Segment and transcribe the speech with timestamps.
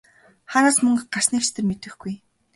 [0.51, 2.13] Хаанаас мөнгө гарсныг ч тэр мэдэхгүй!